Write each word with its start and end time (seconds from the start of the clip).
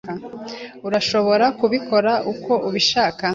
Urashobora 0.87 1.45
kubikora 1.59 2.13
uko 2.31 2.53
ubishaka. 2.67 3.25